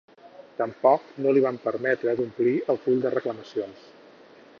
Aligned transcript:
Tampoc 0.59 1.03
no 1.25 1.33
li 1.35 1.43
van 1.45 1.59
permetre 1.65 2.15
d’omplir 2.21 2.55
el 2.75 2.81
full 2.87 3.05
de 3.05 3.13
reclamacions. 3.17 3.85